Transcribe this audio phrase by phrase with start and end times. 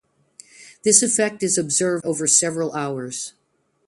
[0.83, 3.33] This effect is observed over several hours.